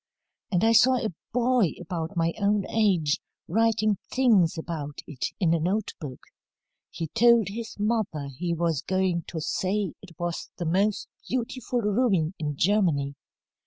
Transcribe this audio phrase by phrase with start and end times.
[0.51, 5.59] And I saw a boy about my own age writing things about it in a
[5.59, 6.21] note book.
[6.89, 12.33] He told his mother he was going to say it was the most beautiful ruin
[12.39, 13.13] in Germany.